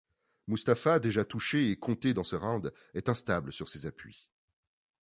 [0.47, 4.31] Mustafa, déjà touché et compté dans ce round, est instable sur ses appuis.